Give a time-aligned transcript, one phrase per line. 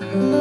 [0.00, 0.33] you